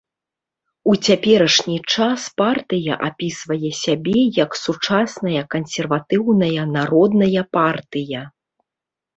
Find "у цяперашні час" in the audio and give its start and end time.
0.91-2.21